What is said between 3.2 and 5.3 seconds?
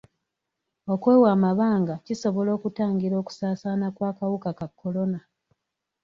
okusaasaana kw'akawuka ka kolona.